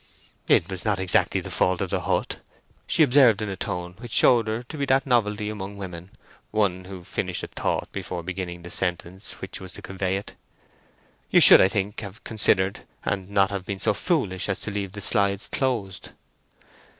"It 0.47 0.67
was 0.67 0.83
not 0.83 0.97
exactly 0.99 1.41
the 1.41 1.51
fault 1.51 1.79
of 1.79 1.91
the 1.91 1.99
hut," 1.99 2.37
she 2.87 3.03
observed 3.03 3.39
in 3.39 3.49
a 3.49 3.55
tone 3.55 3.93
which 3.99 4.11
showed 4.11 4.47
her 4.47 4.63
to 4.63 4.75
be 4.75 4.85
that 4.87 5.05
novelty 5.05 5.47
among 5.47 5.77
women—one 5.77 6.85
who 6.85 7.03
finished 7.03 7.43
a 7.43 7.47
thought 7.47 7.87
before 7.91 8.23
beginning 8.23 8.63
the 8.63 8.71
sentence 8.71 9.33
which 9.41 9.61
was 9.61 9.73
to 9.73 9.83
convey 9.83 10.17
it. 10.17 10.33
"You 11.29 11.39
should, 11.39 11.61
I 11.61 11.67
think, 11.67 11.99
have 11.99 12.23
considered, 12.23 12.79
and 13.05 13.29
not 13.29 13.51
have 13.51 13.63
been 13.63 13.79
so 13.79 13.93
foolish 13.93 14.49
as 14.49 14.61
to 14.61 14.71
leave 14.71 14.93
the 14.93 15.01
slides 15.01 15.47
closed." 15.49 16.13